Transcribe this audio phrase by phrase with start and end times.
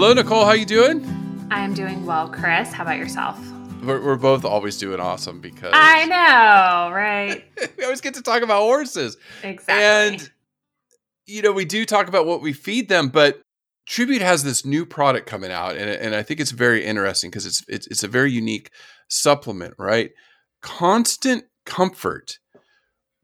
[0.00, 0.46] Hello, Nicole.
[0.46, 1.04] How you doing?
[1.50, 2.72] I am doing well, Chris.
[2.72, 3.38] How about yourself?
[3.82, 7.44] We're, we're both always doing awesome because I know, right?
[7.76, 9.18] we always get to talk about horses.
[9.42, 9.84] Exactly.
[9.84, 10.30] And
[11.26, 13.42] you know, we do talk about what we feed them, but
[13.84, 17.44] Tribute has this new product coming out, and, and I think it's very interesting because
[17.44, 18.70] it's, it's it's a very unique
[19.08, 20.12] supplement, right?
[20.62, 22.38] Constant comfort.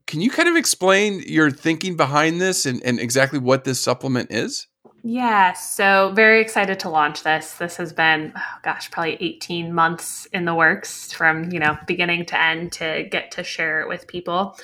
[0.05, 4.31] Can you kind of explain your thinking behind this and, and exactly what this supplement
[4.31, 4.67] is?
[5.09, 7.53] Yeah, so very excited to launch this.
[7.53, 12.25] This has been, oh gosh, probably 18 months in the works from, you know, beginning
[12.25, 14.57] to end to get to share it with people.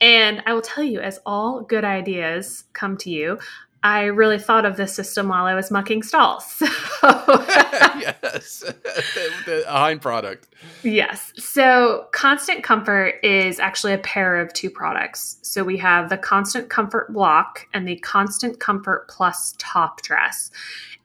[0.00, 3.38] And I will tell you, as all good ideas come to you,
[3.84, 6.62] I really thought of this system while I was mucking stalls.
[7.02, 7.44] So
[7.98, 8.60] yes,
[9.14, 10.48] the, the Hind product.
[10.82, 11.32] Yes.
[11.36, 15.38] So, Constant Comfort is actually a pair of two products.
[15.42, 20.50] So, we have the Constant Comfort Block and the Constant Comfort Plus Top Dress.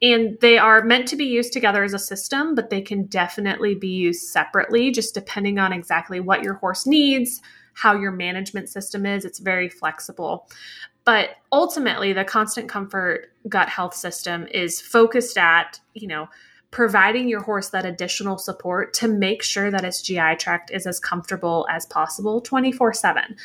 [0.01, 3.73] And they are meant to be used together as a system, but they can definitely
[3.73, 7.41] be used separately, just depending on exactly what your horse needs,
[7.73, 9.25] how your management system is.
[9.25, 10.47] It's very flexible.
[11.07, 16.27] But ultimately, the constant comfort gut health system is focused at, you know,
[16.69, 20.99] providing your horse that additional support to make sure that its GI tract is as
[20.99, 23.37] comfortable as possible 24 7.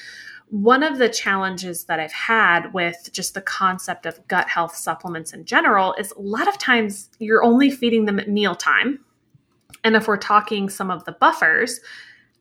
[0.51, 5.33] One of the challenges that I've had with just the concept of gut health supplements
[5.33, 9.05] in general is a lot of times you're only feeding them at mealtime.
[9.85, 11.79] And if we're talking some of the buffers,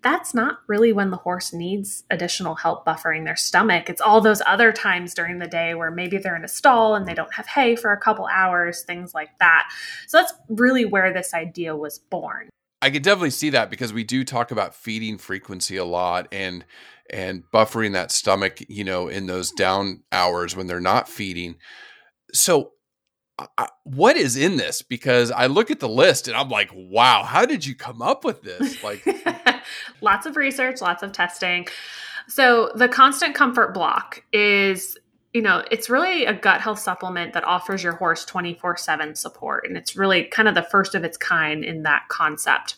[0.04, 3.90] that's not really when the horse needs additional help buffering their stomach.
[3.90, 7.08] It's all those other times during the day where maybe they're in a stall and
[7.08, 9.70] they don't have hay for a couple hours, things like that.
[10.08, 12.50] So that's really where this idea was born.
[12.82, 16.66] I could definitely see that because we do talk about feeding frequency a lot and
[17.12, 21.58] and buffering that stomach, you know, in those down hours when they're not feeding.
[22.34, 22.72] So
[23.58, 24.82] I, what is in this?
[24.82, 28.24] Because I look at the list and I'm like, wow, how did you come up
[28.24, 28.84] with this?
[28.84, 29.04] Like
[30.02, 31.68] lots of research, lots of testing.
[32.28, 34.98] So, the constant comfort block is
[35.34, 39.66] you know, it's really a gut health supplement that offers your horse 24 7 support.
[39.66, 42.76] And it's really kind of the first of its kind in that concept.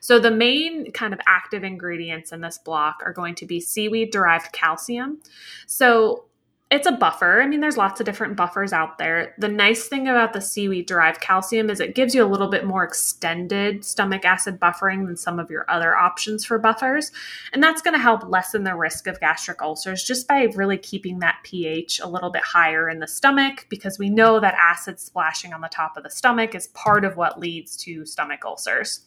[0.00, 4.12] So, the main kind of active ingredients in this block are going to be seaweed
[4.12, 5.20] derived calcium.
[5.66, 6.26] So,
[6.74, 7.40] it's a buffer.
[7.40, 9.32] I mean, there's lots of different buffers out there.
[9.38, 12.64] The nice thing about the seaweed derived calcium is it gives you a little bit
[12.64, 17.12] more extended stomach acid buffering than some of your other options for buffers.
[17.52, 21.20] And that's going to help lessen the risk of gastric ulcers just by really keeping
[21.20, 25.52] that pH a little bit higher in the stomach because we know that acid splashing
[25.52, 29.00] on the top of the stomach is part of what leads to stomach ulcers.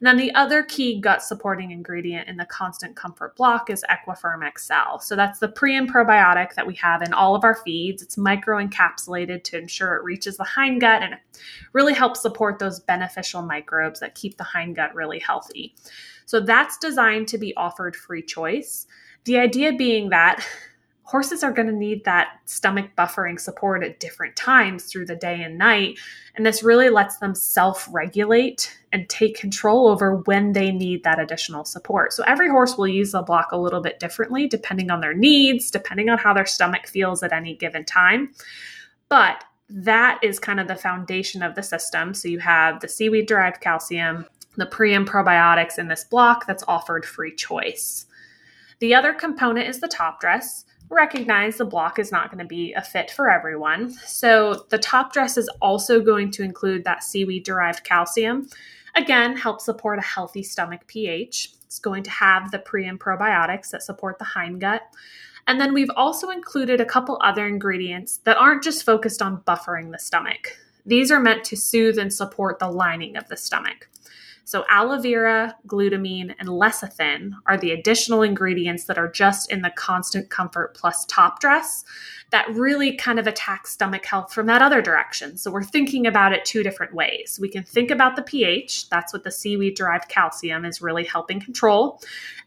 [0.00, 4.48] And then the other key gut supporting ingredient in the constant comfort block is Equifirm
[4.58, 4.98] XL.
[5.00, 8.02] So that's the pre and probiotic that we have in all of our feeds.
[8.02, 11.16] It's micro encapsulated to ensure it reaches the hindgut and
[11.74, 15.74] really helps support those beneficial microbes that keep the hindgut really healthy.
[16.24, 18.86] So that's designed to be offered free choice.
[19.24, 20.46] The idea being that
[21.10, 25.42] horses are going to need that stomach buffering support at different times through the day
[25.42, 25.98] and night.
[26.36, 31.18] And this really lets them self regulate and take control over when they need that
[31.18, 32.12] additional support.
[32.12, 35.68] So every horse will use the block a little bit differently depending on their needs,
[35.72, 38.32] depending on how their stomach feels at any given time.
[39.08, 42.14] But that is kind of the foundation of the system.
[42.14, 46.64] So you have the seaweed derived calcium, the pre and probiotics in this block that's
[46.68, 48.06] offered free choice.
[48.78, 52.72] The other component is the top dress recognize the block is not going to be
[52.72, 53.90] a fit for everyone.
[53.90, 58.48] So the top dress is also going to include that seaweed derived calcium.
[58.96, 61.52] Again, help support a healthy stomach pH.
[61.64, 64.80] It's going to have the pre and probiotics that support the hindgut.
[65.46, 69.92] And then we've also included a couple other ingredients that aren't just focused on buffering
[69.92, 70.58] the stomach.
[70.84, 73.88] These are meant to soothe and support the lining of the stomach.
[74.50, 79.70] So, aloe vera, glutamine, and lecithin are the additional ingredients that are just in the
[79.70, 81.84] Constant Comfort Plus top dress
[82.30, 85.36] that really kind of attack stomach health from that other direction.
[85.36, 87.38] So we're thinking about it two different ways.
[87.40, 91.40] We can think about the pH, that's what the seaweed derived calcium is really helping
[91.40, 92.00] control.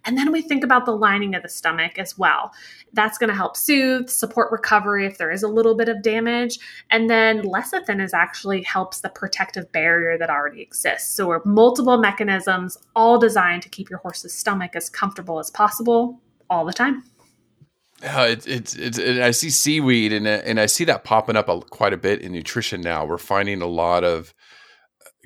[0.06, 2.52] And then we think about the lining of the stomach as well.
[2.92, 6.60] That's going to help soothe, support recovery if there is a little bit of damage.
[6.90, 11.16] And then lecithin is actually helps the protective barrier that already exists.
[11.16, 16.22] So we're multiple mechanisms all designed to keep your horse's stomach as comfortable as possible
[16.50, 17.04] all the time.
[18.04, 21.48] Uh, it's it's it's it, I see seaweed and and I see that popping up
[21.48, 23.06] a, quite a bit in nutrition now.
[23.06, 24.34] We're finding a lot of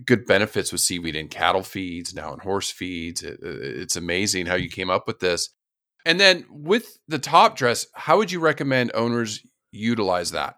[0.06, 3.24] good benefits with seaweed in cattle feeds now in horse feeds.
[3.24, 5.50] It, it's amazing how you came up with this.
[6.06, 9.42] And then with the top dress, how would you recommend owners
[9.72, 10.58] utilize that?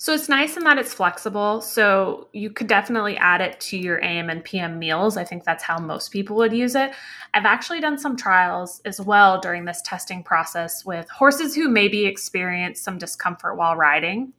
[0.00, 1.60] So it's nice in that it's flexible.
[1.60, 5.16] So you could definitely add it to your AM and PM meals.
[5.16, 6.92] I think that's how most people would use it.
[7.34, 12.06] I've actually done some trials as well during this testing process with horses who maybe
[12.06, 14.32] experience some discomfort while riding.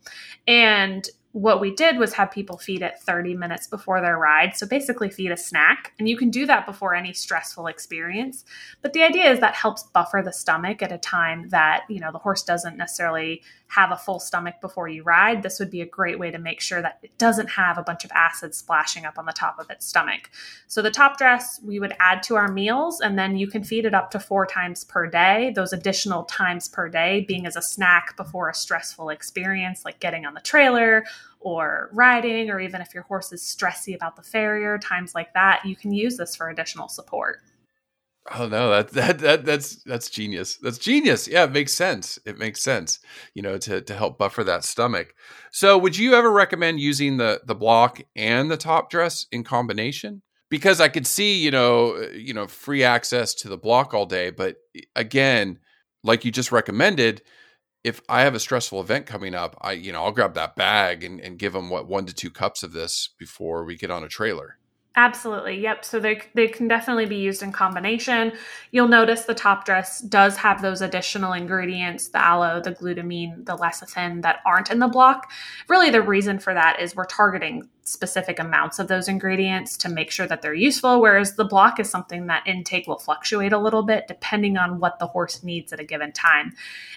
[0.48, 4.56] And what we did was have people feed it 30 minutes before their ride.
[4.56, 5.94] So basically, feed a snack.
[6.00, 8.46] And you can do that before any stressful experience.
[8.82, 12.12] But the idea is that helps buffer the stomach at a time that, you know,
[12.12, 15.44] the horse doesn't necessarily have a full stomach before you ride.
[15.44, 18.04] This would be a great way to make sure that it doesn't have a bunch
[18.04, 20.32] of acid splashing up on the top of its stomach.
[20.68, 23.86] So the top dress we would add to our meals, and then you can feed
[23.86, 25.54] it up to four times per day.
[25.56, 30.26] Those additional times per day being as a snack before a stressful experience like getting
[30.26, 31.04] on the trailer
[31.40, 35.66] or riding, or even if your horse is stressy about the farrier, times like that,
[35.66, 37.40] you can use this for additional support.
[38.32, 40.58] Oh no, that that that that's that's genius.
[40.58, 41.28] That's genius.
[41.28, 42.20] Yeah, it makes sense.
[42.26, 43.00] It makes sense.
[43.34, 45.16] You know, to to help buffer that stomach.
[45.52, 50.22] So, would you ever recommend using the the block and the top dress in combination?
[50.50, 54.06] Because I could see, you know, uh, you know, free access to the block all
[54.06, 54.58] day, but
[54.96, 55.60] again,
[56.04, 57.22] like you just recommended,
[57.84, 61.04] if I have a stressful event coming up, I, you know, I'll grab that bag
[61.04, 64.04] and, and give them what one to two cups of this before we get on
[64.04, 64.58] a trailer.
[64.96, 65.62] Absolutely.
[65.62, 65.86] Yep.
[65.86, 68.34] So they, they can definitely be used in combination.
[68.72, 73.56] You'll notice the top dress does have those additional ingredients the aloe, the glutamine, the
[73.56, 75.32] lecithin that aren't in the block.
[75.70, 80.12] Really, the reason for that is we're targeting specific amounts of those ingredients to make
[80.12, 81.02] sure that they're useful.
[81.02, 85.00] Whereas the block is something that intake will fluctuate a little bit depending on what
[85.00, 86.54] the horse needs at a given time.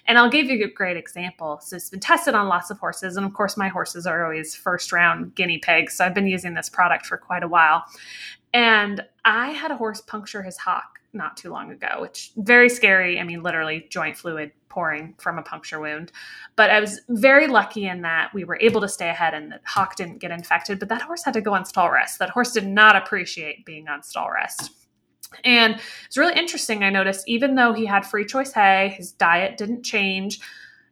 [0.06, 1.60] And I'll give you a great example.
[1.62, 3.16] So it's been tested on lots of horses.
[3.16, 5.94] And of course, my horses are always first round guinea pigs.
[5.94, 7.84] So I've been using this product for quite a while.
[8.54, 13.20] And I had a horse puncture his hock not too long ago, which very scary.
[13.20, 16.10] I mean, literally joint fluid pouring from a puncture wound.
[16.56, 19.60] But I was very lucky in that we were able to stay ahead and the
[19.64, 20.78] hock didn't get infected.
[20.78, 22.18] But that horse had to go on stall rest.
[22.18, 24.70] That horse did not appreciate being on stall rest.
[25.44, 26.82] And it's really interesting.
[26.82, 30.40] I noticed even though he had free choice hay, his diet didn't change.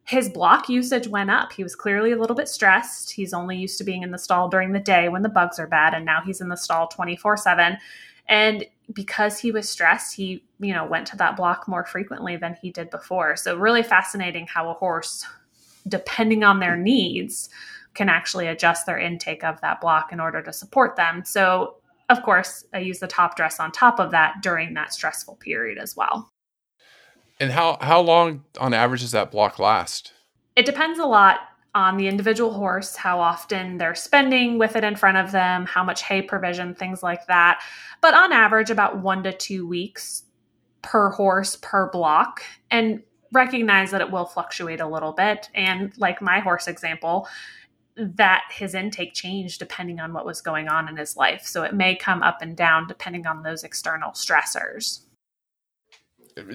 [0.05, 1.53] His block usage went up.
[1.53, 3.13] He was clearly a little bit stressed.
[3.13, 5.67] He's only used to being in the stall during the day when the bugs are
[5.67, 7.79] bad, and now he's in the stall 24 7.
[8.29, 12.57] And because he was stressed, he, you know, went to that block more frequently than
[12.61, 13.37] he did before.
[13.37, 15.25] So really fascinating how a horse,
[15.87, 17.49] depending on their needs,
[17.95, 21.25] can actually adjust their intake of that block in order to support them.
[21.25, 21.77] So
[22.11, 25.79] of course, I use the top dress on top of that during that stressful period
[25.79, 26.29] as well.
[27.39, 30.13] And how how long on average does that block last?
[30.57, 31.39] It depends a lot
[31.75, 35.85] on the individual horse, how often they're spending with it in front of them, how
[35.85, 37.63] much hay provision, things like that.
[38.01, 40.25] But on average, about one to two weeks
[40.83, 42.43] per horse per block.
[42.71, 43.03] And
[43.33, 45.49] recognize that it will fluctuate a little bit.
[45.55, 47.29] And like my horse example,
[47.97, 51.47] that his intake changed depending on what was going on in his life.
[51.47, 55.01] So it may come up and down depending on those external stressors.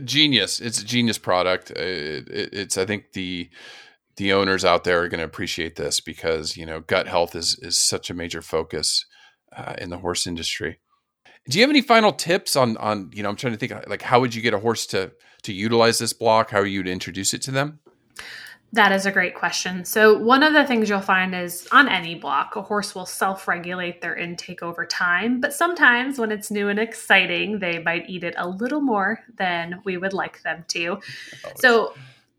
[0.03, 0.59] Genius!
[0.59, 1.71] It's a genius product.
[1.71, 3.49] It, it, it's I think the
[4.17, 7.57] the owners out there are going to appreciate this because you know gut health is
[7.61, 9.05] is such a major focus
[9.55, 10.79] uh, in the horse industry.
[11.47, 14.01] Do you have any final tips on on you know I'm trying to think like
[14.01, 15.11] how would you get a horse to
[15.43, 16.51] to utilize this block?
[16.51, 17.79] How you'd introduce it to them?
[18.75, 19.85] That is a great question.
[19.85, 23.47] So, one of the things you'll find is on any block, a horse will self
[23.47, 25.39] regulate their intake over time.
[25.39, 29.81] But sometimes when it's new and exciting, they might eat it a little more than
[29.85, 30.99] we would like them to.
[31.55, 31.93] So,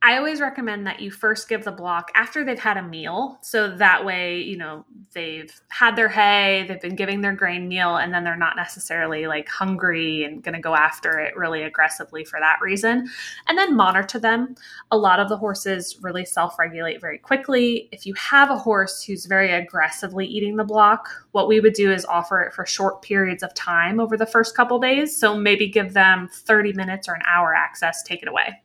[0.06, 3.38] I always recommend that you first give the block after they've had a meal.
[3.42, 7.96] So that way, you know, they've had their hay, they've been giving their grain meal,
[7.96, 12.25] and then they're not necessarily like hungry and going to go after it really aggressively
[12.25, 13.08] for that reason.
[13.48, 14.54] And then monitor them.
[14.92, 17.88] A lot of the horses really self regulate very quickly.
[17.90, 21.90] If you have a horse who's very aggressively eating the block, what we would do
[21.90, 25.16] is offer it for short periods of time over the first couple days.
[25.18, 28.62] So maybe give them 30 minutes or an hour access, take it away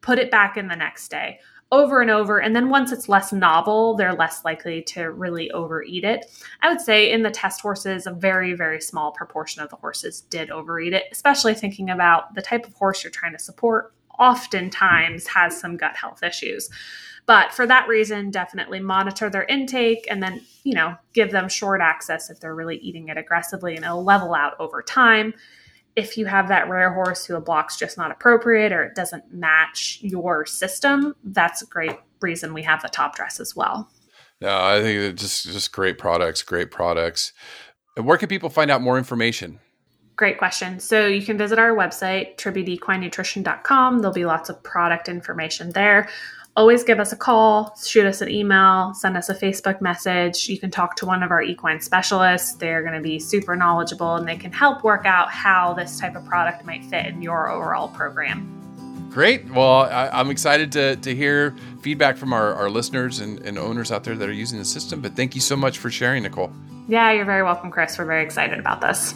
[0.00, 1.40] put it back in the next day
[1.72, 2.38] over and over.
[2.38, 6.26] And then once it's less novel, they're less likely to really overeat it.
[6.62, 10.22] I would say in the test horses, a very, very small proportion of the horses
[10.22, 15.28] did overeat it, especially thinking about the type of horse you're trying to support, oftentimes
[15.28, 16.68] has some gut health issues.
[17.26, 21.80] But for that reason, definitely monitor their intake and then, you know, give them short
[21.80, 25.34] access if they're really eating it aggressively and it'll level out over time
[26.00, 29.32] if you have that rare horse who a block's just not appropriate or it doesn't
[29.32, 33.90] match your system, that's a great reason we have the top dress as well.
[34.40, 37.34] Yeah, I think it's just just great products, great products.
[37.96, 39.60] And where can people find out more information?
[40.16, 40.80] Great question.
[40.80, 43.98] So you can visit our website, tributeequinenutrition.com.
[43.98, 46.08] There'll be lots of product information there.
[46.56, 50.48] Always give us a call, shoot us an email, send us a Facebook message.
[50.48, 52.54] You can talk to one of our equine specialists.
[52.54, 56.16] They're going to be super knowledgeable and they can help work out how this type
[56.16, 58.56] of product might fit in your overall program.
[59.10, 59.50] Great.
[59.50, 63.90] Well, I, am excited to, to hear feedback from our, our listeners and, and owners
[63.90, 65.00] out there that are using the system.
[65.00, 66.52] But thank you so much for sharing, Nicole.
[66.86, 67.98] Yeah, you're very welcome, Chris.
[67.98, 69.14] We're very excited about this.